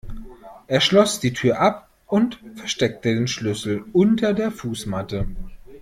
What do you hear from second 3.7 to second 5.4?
unter der Fußmatte.